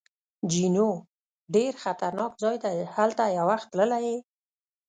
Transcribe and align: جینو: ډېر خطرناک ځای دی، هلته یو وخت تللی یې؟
جینو: 0.51 0.89
ډېر 1.55 1.73
خطرناک 1.83 2.31
ځای 2.43 2.55
دی، 2.63 2.77
هلته 2.95 3.23
یو 3.37 3.45
وخت 3.51 3.67
تللی 3.71 3.99
یې؟ 4.07 4.17